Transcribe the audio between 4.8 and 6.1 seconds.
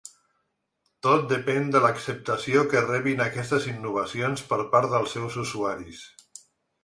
dels seus usuaris.